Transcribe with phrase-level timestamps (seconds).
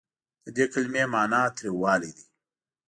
[0.43, 2.25] د دې کلمې معني تریوالی دی.